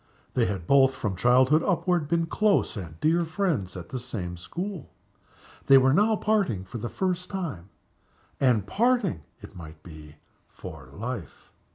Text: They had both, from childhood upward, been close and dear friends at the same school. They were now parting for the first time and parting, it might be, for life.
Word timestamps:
They 0.33 0.47
had 0.47 0.65
both, 0.65 0.95
from 0.95 1.15
childhood 1.15 1.61
upward, 1.61 2.07
been 2.07 2.25
close 2.25 2.75
and 2.75 2.99
dear 2.99 3.23
friends 3.23 3.77
at 3.77 3.89
the 3.89 3.99
same 3.99 4.35
school. 4.35 4.89
They 5.67 5.77
were 5.77 5.93
now 5.93 6.15
parting 6.15 6.63
for 6.65 6.79
the 6.79 6.89
first 6.89 7.29
time 7.29 7.69
and 8.39 8.65
parting, 8.65 9.21
it 9.41 9.55
might 9.55 9.83
be, 9.83 10.15
for 10.49 10.89
life. 10.91 11.51